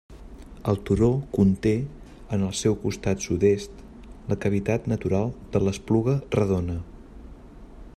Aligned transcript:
El 0.71 0.79
turó 0.89 1.09
conté, 1.35 1.73
en 2.37 2.47
el 2.47 2.55
seu 2.61 2.79
costat 2.85 3.27
sud-est, 3.27 3.85
la 4.33 4.39
cavitat 4.47 4.89
natural 4.95 5.31
de 5.57 5.65
l'Espluga 5.67 6.21
Redona. 6.39 6.81